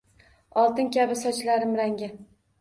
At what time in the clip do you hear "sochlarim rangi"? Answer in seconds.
1.19-2.11